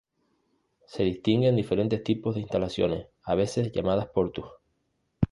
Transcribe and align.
Se 0.87 1.03
distinguen 1.03 1.55
diferentes 1.55 2.03
tipos 2.03 2.33
de 2.33 2.41
instalaciones, 2.41 3.09
a 3.23 3.35
veces 3.35 3.71
llamadas 3.71 4.07
Portus. 4.07 4.47